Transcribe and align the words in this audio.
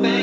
my 0.00 0.21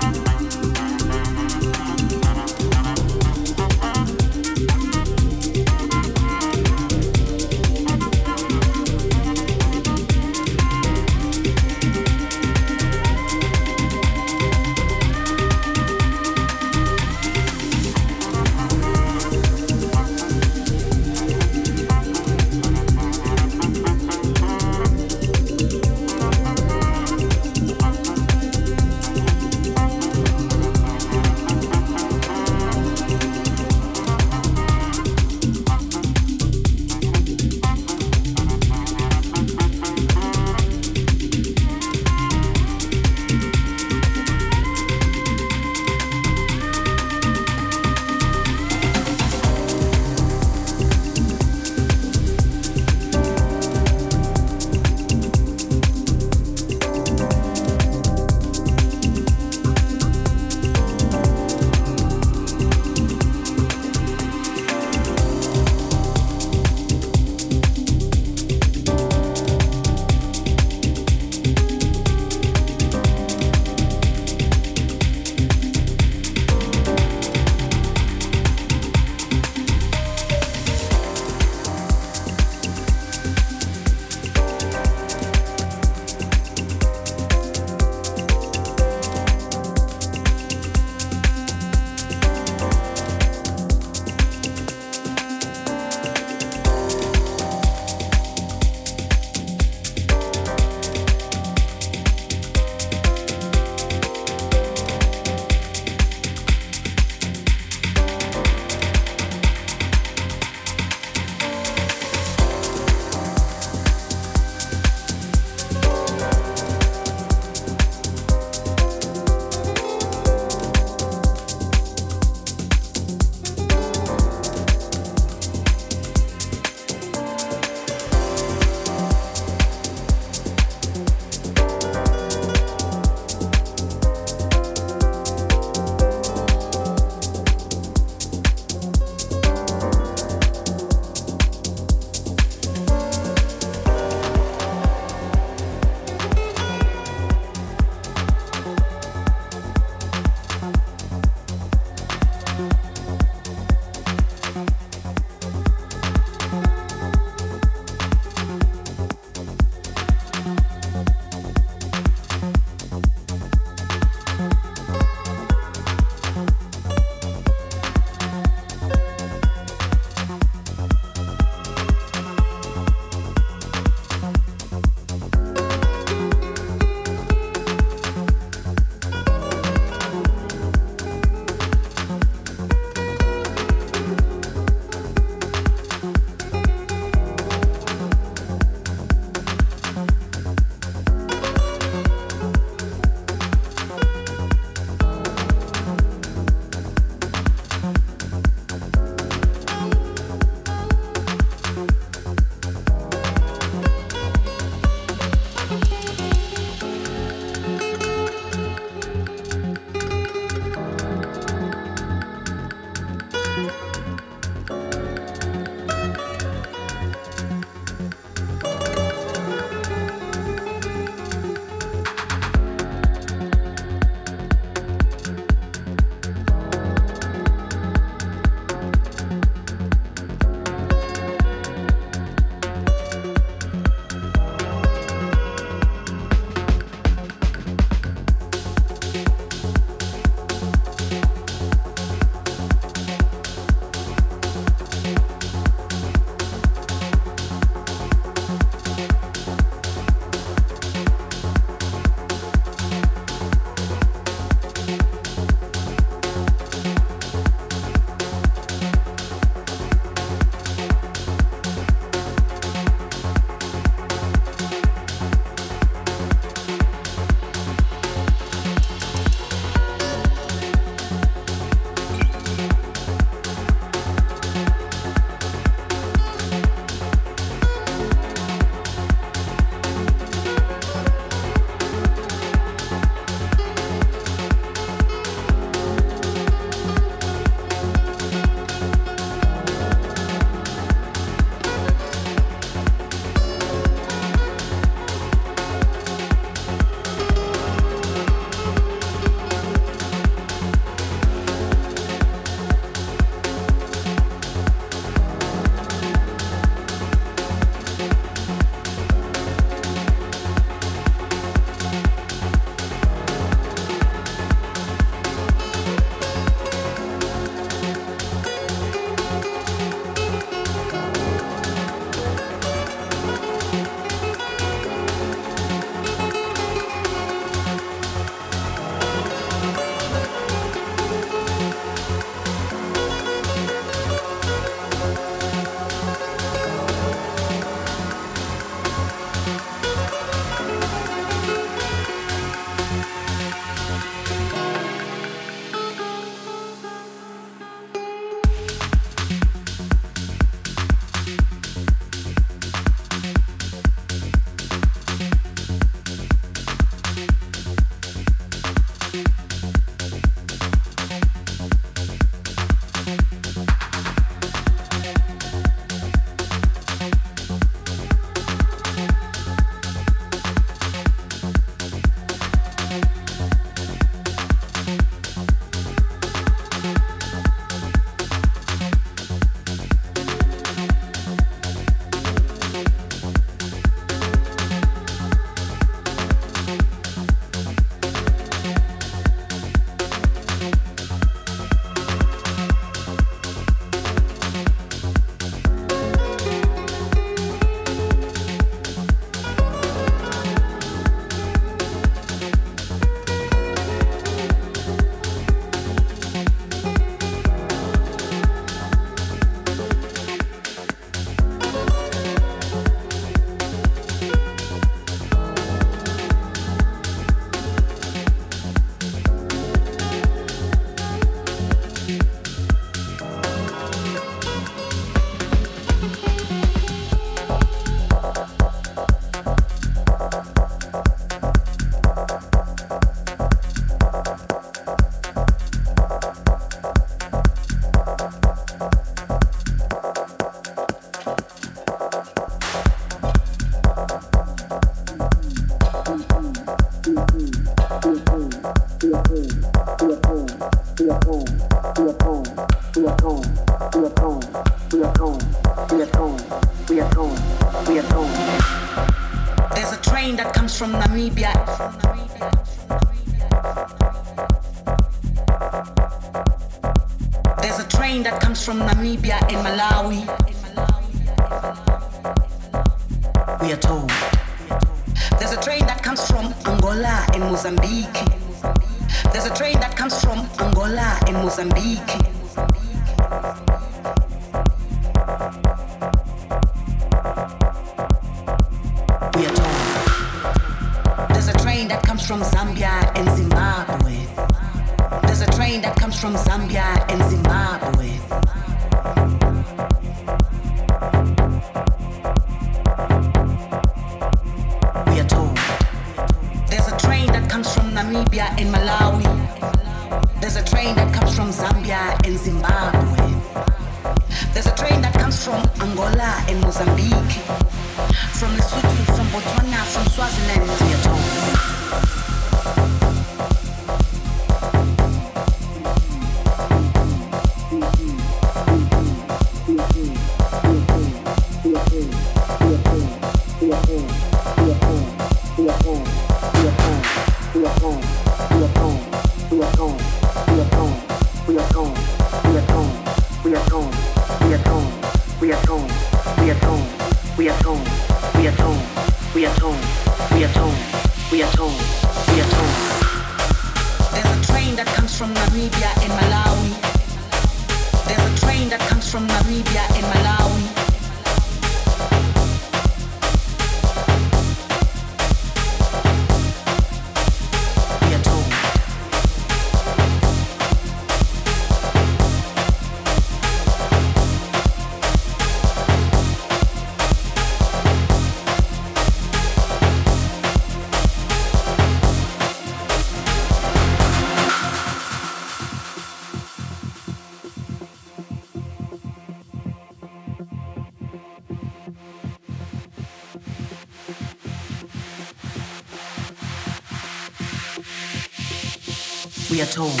told. 599.74 600.00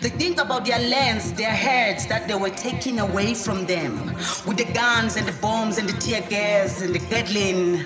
They 0.00 0.08
think 0.08 0.40
about 0.40 0.64
their 0.64 0.80
lands, 0.80 1.32
their 1.34 1.54
herds 1.54 2.06
that 2.08 2.26
they 2.26 2.34
were 2.34 2.50
taking 2.50 2.98
away 2.98 3.34
from 3.34 3.66
them 3.66 4.16
with 4.46 4.56
the 4.56 4.66
guns 4.74 5.16
and 5.16 5.26
the 5.28 5.40
bombs 5.40 5.78
and 5.78 5.88
the 5.88 5.96
tear 6.00 6.22
gas 6.28 6.82
and 6.82 6.92
the 6.92 6.98
Gatling 6.98 7.78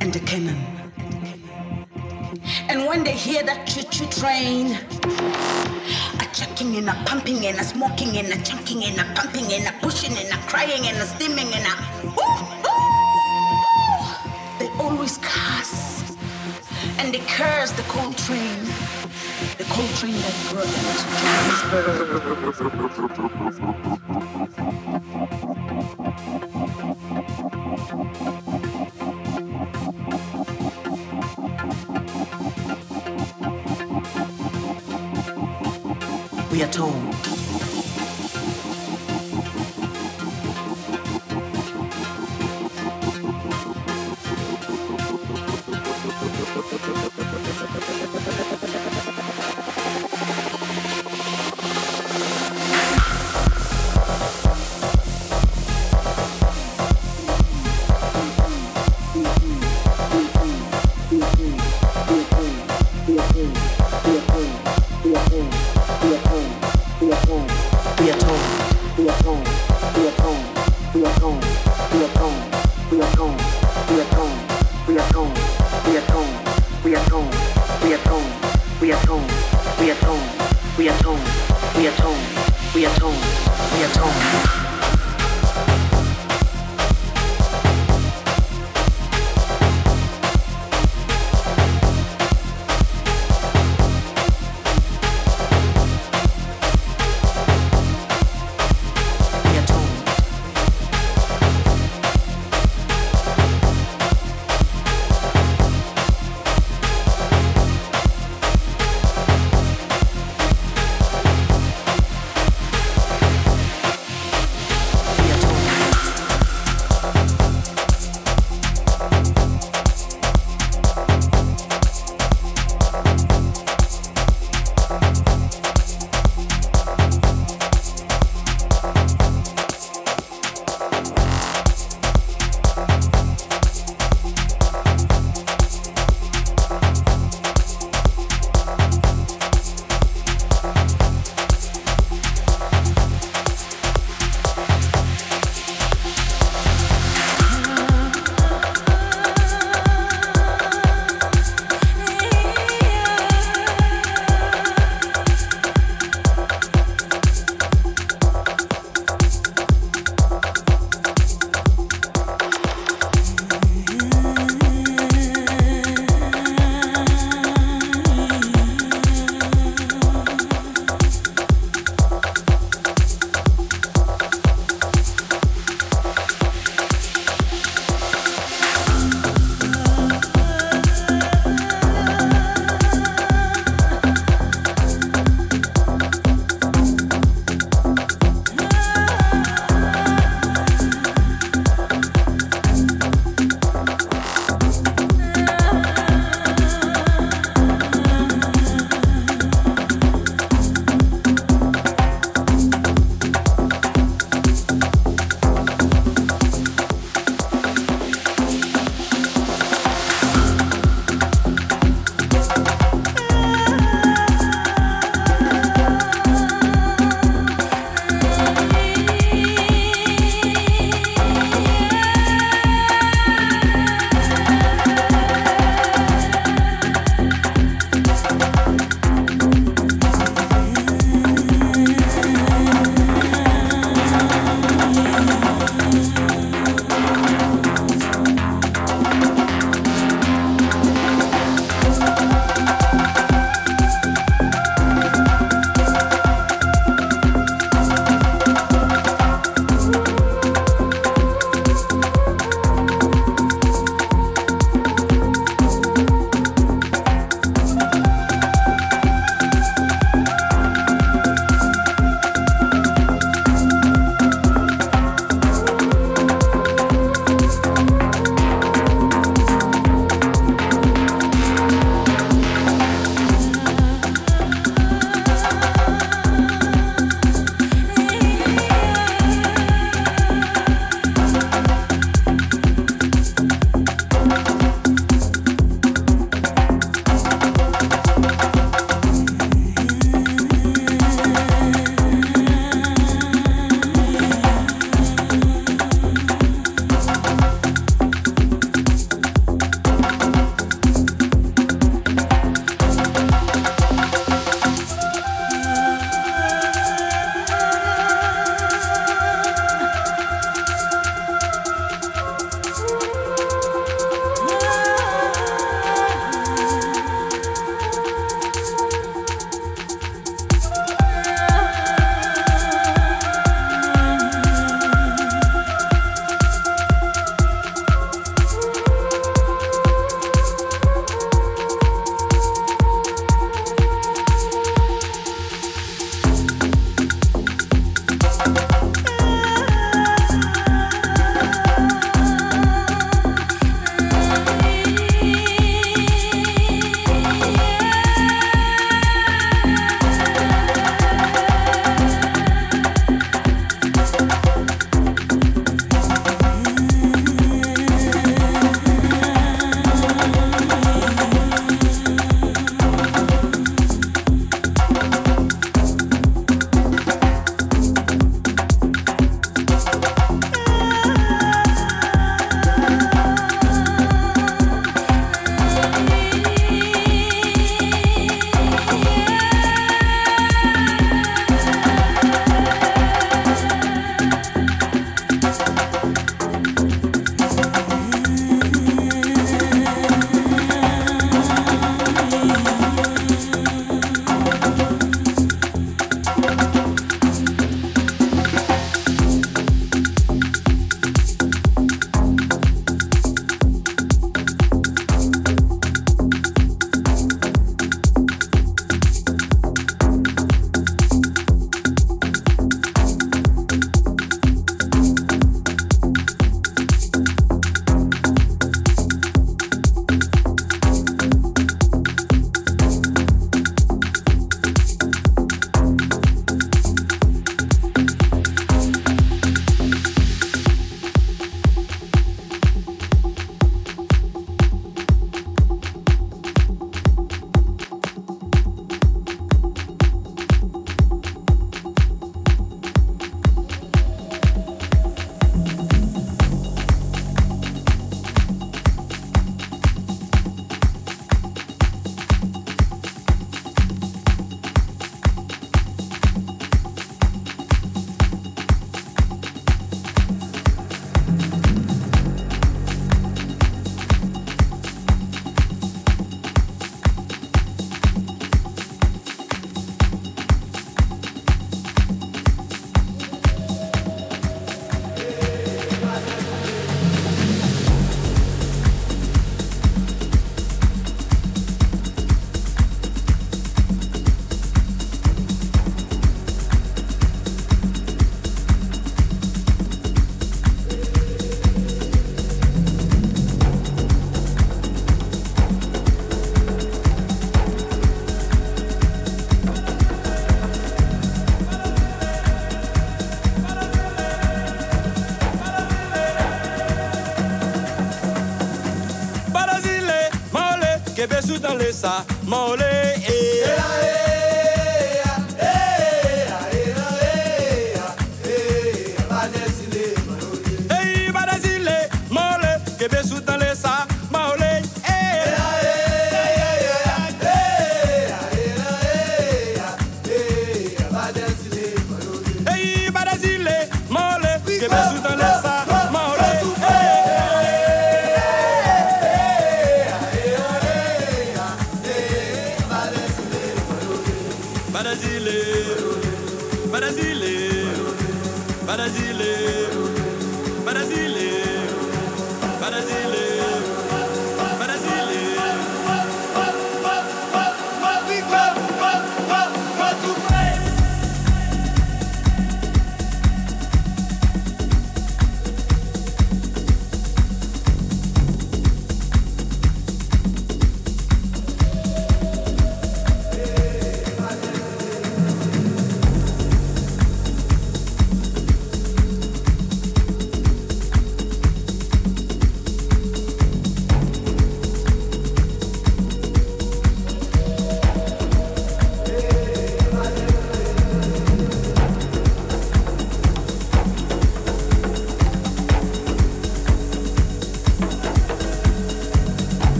and 0.00 0.12
the 0.12 0.18
cannon. 0.26 0.58
And 2.68 2.86
when 2.86 3.04
they 3.04 3.12
hear 3.12 3.44
that 3.44 3.68
choo-choo 3.68 4.06
train, 4.20 4.74
a 6.18 6.26
chucking 6.34 6.74
and 6.76 6.88
a 6.88 6.94
pumping 7.06 7.46
and 7.46 7.56
a 7.60 7.64
smoking 7.64 8.16
and 8.18 8.26
a 8.28 8.42
chunking 8.42 8.82
and 8.82 8.98
a 8.98 9.04
pumping 9.14 9.52
and 9.52 9.68
a 9.68 9.72
pushing 9.80 10.18
and 10.18 10.28
a 10.34 10.38
crying 10.48 10.84
and 10.84 10.96
a 10.98 11.06
steaming 11.06 11.50
and 11.54 11.64
a 11.70 11.74
ooh, 12.10 12.42
ooh, 12.66 12.98
they 14.58 14.68
always 14.82 15.18
curse 15.22 16.16
and 16.98 17.14
they 17.14 17.20
curse 17.20 17.70
the 17.72 17.82
cold 17.84 18.16
train 18.18 18.93
the 19.68 20.12
that 20.14 20.34
brought 20.50 20.66
them 20.66 20.84
to. 36.40 36.54
We 36.54 36.62
are 36.62 36.70
told 36.70 37.03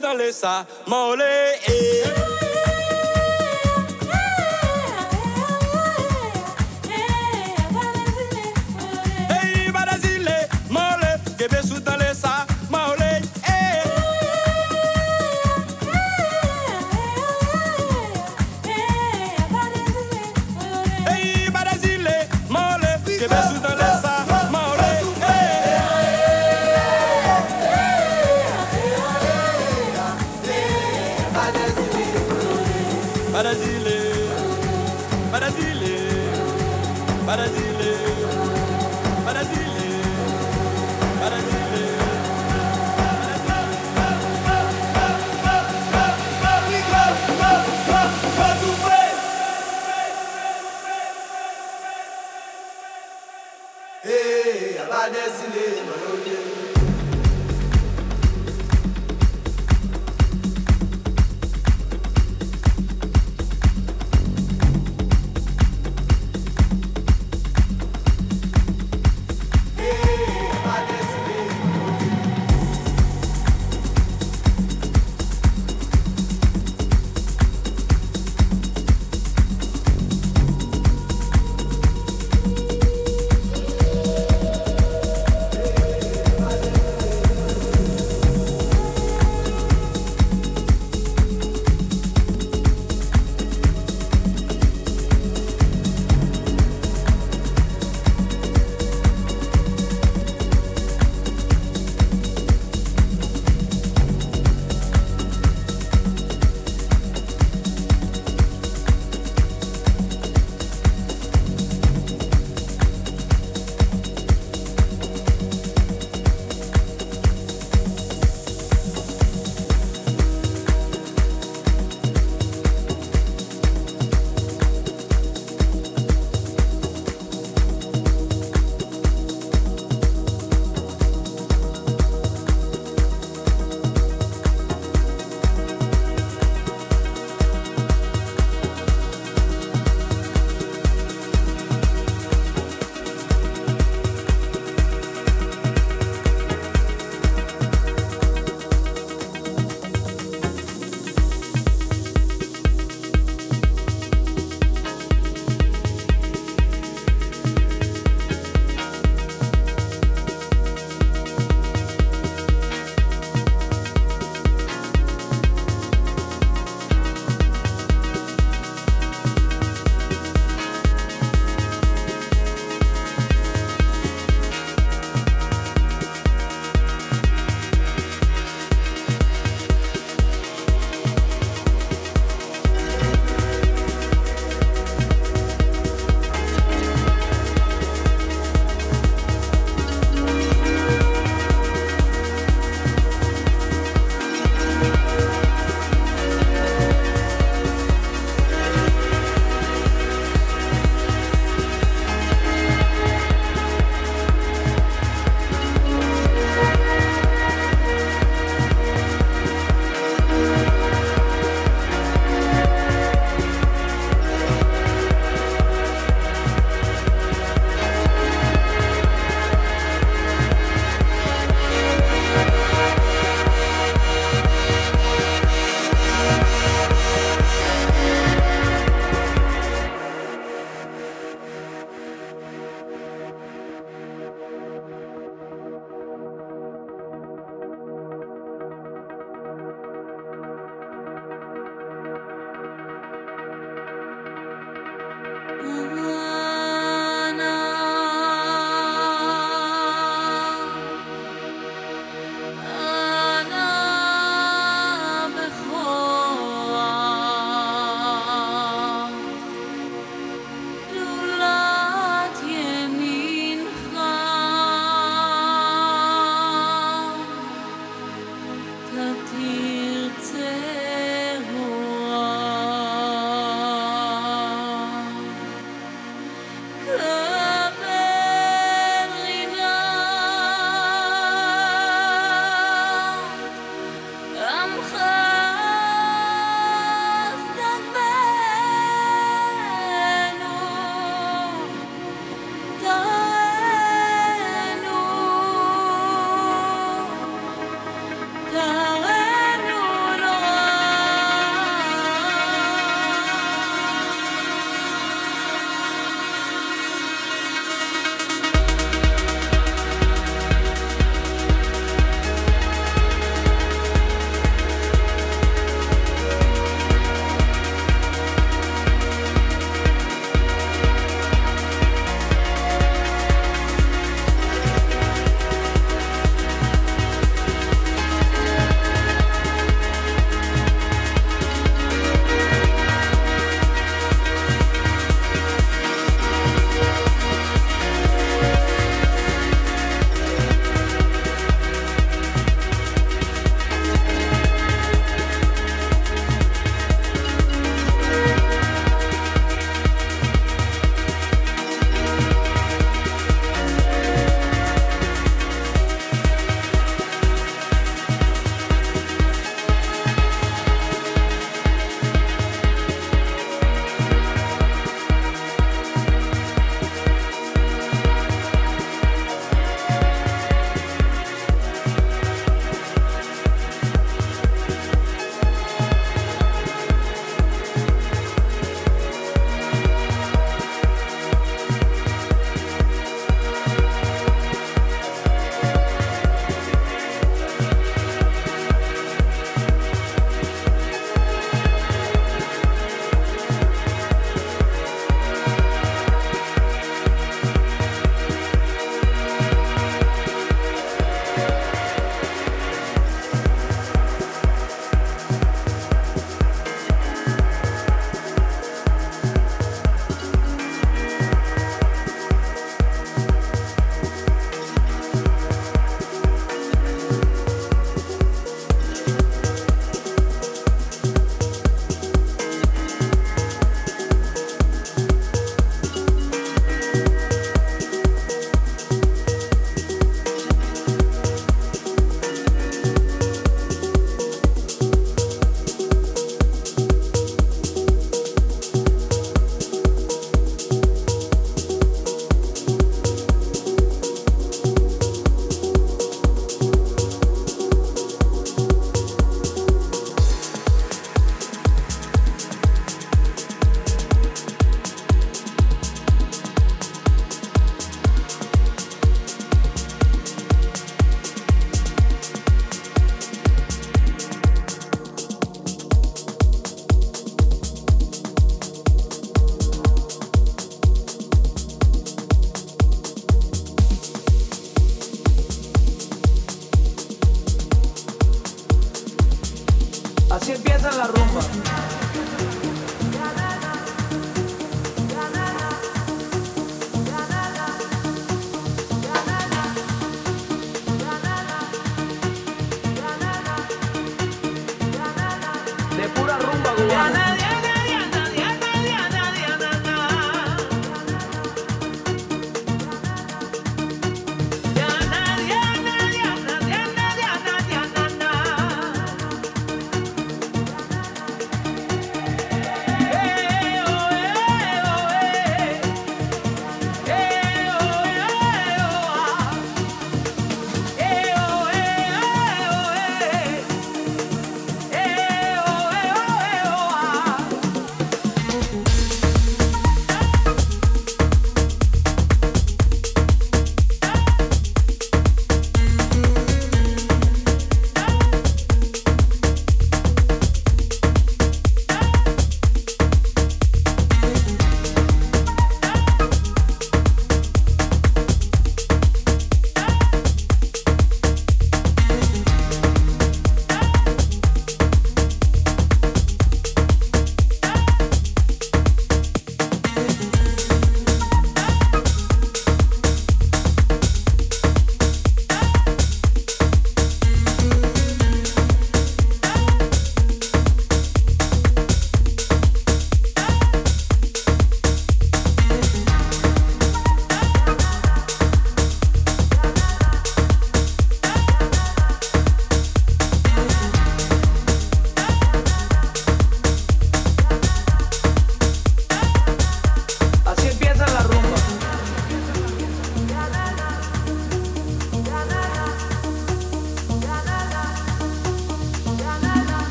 dans 0.00 0.14
les 0.14 0.32
sa, 0.32 0.66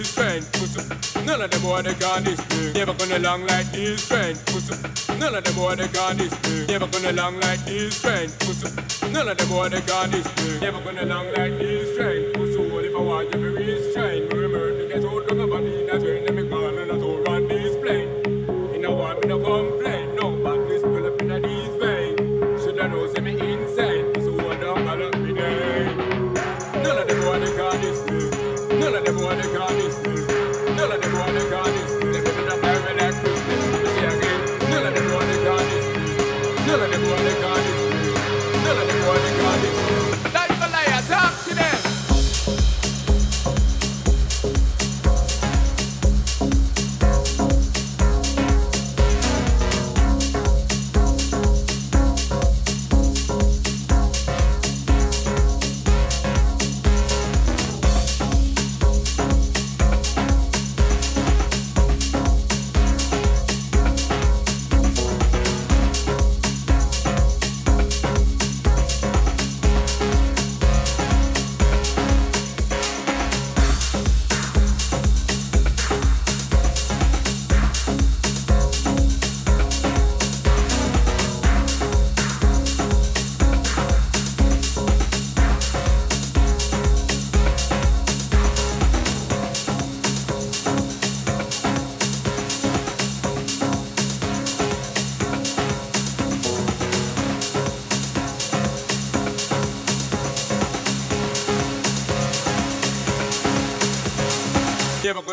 this 0.00 0.14
friend. 0.14 1.26
None 1.26 1.40
of 1.42 1.50
them 1.50 1.62
boy 1.62 1.82
they 1.82 1.94
can 1.94 2.24
this 2.24 2.40
me. 2.50 2.72
Never 2.72 2.94
gonna 2.94 3.18
long 3.18 3.46
like 3.46 3.70
this 3.72 4.06
friend. 4.06 4.38
None 5.18 5.34
of 5.34 5.44
them 5.44 5.54
boy 5.54 5.74
they 5.74 5.88
can 5.88 6.16
this 6.16 6.32
me. 6.44 6.66
Never 6.66 6.86
gonna 6.86 7.12
long 7.12 7.38
like 7.40 7.64
this 7.64 8.00
friend. 8.00 8.32
None 9.12 9.28
of 9.28 9.36
them 9.36 9.48
boy 9.48 9.68
they 9.68 9.80
can 9.80 10.10
this 10.10 10.26
me. 10.38 10.60
Never 10.60 10.80
gonna 10.80 11.04
long 11.04 11.26
like 11.36 11.58
this 11.58 11.96
friend. 11.96 12.19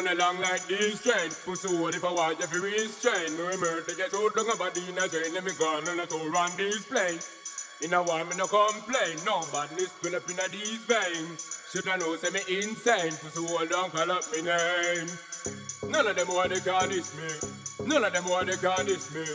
Never 0.08 0.20
gonna 0.20 0.40
like 0.40 0.66
this 0.68 1.04
train. 1.04 1.32
Pussy 1.44 1.68
what 1.76 1.94
if 1.94 2.06
I 2.06 2.12
want 2.14 2.40
you 2.40 2.48
to 2.48 2.60
restrain. 2.62 3.36
Me 3.36 3.52
to 3.52 3.94
get 3.98 4.14
out 4.14 4.36
long 4.38 4.58
body 4.58 4.82
in 4.88 4.98
a 4.98 5.08
train. 5.10 5.34
Let 5.34 5.44
me 5.44 5.52
go 5.60 5.80
and 5.80 6.00
I 6.00 6.06
to 6.06 6.30
run 6.32 6.50
this 6.56 6.86
plane. 6.86 7.20
In 7.84 7.94
a 7.94 8.02
one 8.02 8.30
me 8.30 8.38
no 8.38 8.48
complain. 8.48 9.20
No 9.26 9.44
badness 9.52 9.92
pull 10.02 10.16
up 10.16 10.24
in 10.30 10.40
a 10.40 10.48
these 10.48 10.80
veins. 10.88 11.68
Should 11.74 11.90
I 11.90 11.98
know 11.98 12.16
say 12.16 12.32
me 12.32 12.40
insane. 12.48 13.12
Pussy 13.20 13.46
hold 13.46 13.74
on 13.74 13.90
call 13.92 14.12
up 14.12 14.24
me 14.32 14.44
name. 14.44 15.12
None 15.92 16.08
of 16.08 16.16
them 16.16 16.28
want 16.30 16.56
to 16.56 16.62
call 16.62 16.88
this 16.88 17.12
me. 17.20 17.86
None 17.86 18.06
of 18.06 18.14
them 18.14 18.30
want 18.30 18.50
to 18.50 18.58
call 18.58 18.84
this 18.86 19.14
me. 19.14 19.26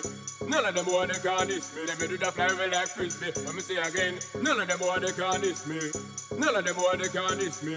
None 0.49 0.65
of 0.65 0.75
them 0.75 0.87
want 0.87 1.13
to 1.13 1.21
call 1.21 1.45
this 1.45 1.77
me. 1.77 1.83
Let 1.87 2.01
me 2.01 2.09
do 2.09 2.17
the 2.17 2.33
fly 2.33 2.49
well 2.49 2.71
like 2.71 2.89
frisbee. 2.89 3.33
Let 3.45 3.55
me 3.55 3.61
say 3.61 3.77
again. 3.77 4.19
None 4.41 4.59
of 4.59 4.69
them 4.69 4.81
want 4.81 5.07
to 5.07 5.13
call 5.13 5.39
this 5.39 5.67
me. 5.67 5.81
None 6.39 6.57
of 6.57 6.65
them 6.65 6.77
want 6.77 7.03
to 7.03 7.11
call 7.11 7.37
this 7.37 7.63
me. 7.63 7.77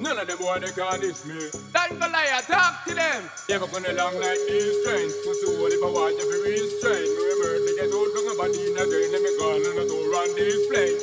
None 0.00 0.18
of 0.18 0.28
them 0.28 0.38
want 0.40 0.64
to 0.64 0.72
call 0.72 0.98
this 0.98 1.26
me. 1.26 1.50
Don't 1.88 2.12
liar, 2.12 2.42
talk 2.44 2.84
to 2.84 2.94
them. 2.94 3.24
Never 3.48 3.66
gonna 3.66 3.92
long 3.96 4.12
like 4.20 4.44
this 4.44 4.76
train. 4.84 5.08
Pussy 5.24 5.48
what 5.56 5.72
if 5.72 5.80
I 5.80 5.88
want 5.88 6.20
you 6.20 6.28
to 6.28 6.38
restrain. 6.44 7.00
Remember 7.00 7.64
to 7.64 7.72
get 7.80 7.88
old 7.96 8.12
from 8.12 8.28
a 8.28 8.34
body 8.36 8.60
in 8.60 8.76
a 8.76 8.84
drain. 8.84 9.08
Let 9.08 9.24
me 9.24 9.32
go 9.40 9.56
and 9.56 9.64
I 9.64 9.84
go 9.88 9.96
run 10.12 10.28
this 10.36 10.60
plane. 10.68 11.00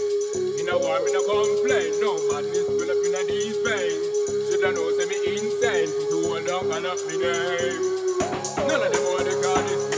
In 0.62 0.70
a 0.70 0.78
war, 0.78 1.02
me 1.02 1.10
no 1.10 1.26
complain. 1.26 1.90
No 1.98 2.22
badness 2.30 2.70
pull 2.70 2.86
up 2.86 3.02
in 3.02 3.18
a 3.18 3.22
these 3.26 3.58
veins. 3.66 4.06
Should 4.46 4.62
I 4.62 4.78
know 4.78 4.86
say 4.94 5.10
me 5.10 5.18
insane. 5.26 5.90
Pussy 5.90 6.22
hold 6.22 6.50
on, 6.54 6.70
call 6.70 6.86
up 6.86 7.02
me 7.10 7.18
name. 7.18 7.82
None 8.70 8.82
of 8.86 8.90
them 8.94 9.04
want 9.10 9.26
to 9.26 9.34
call 9.42 9.62
this 9.66 9.95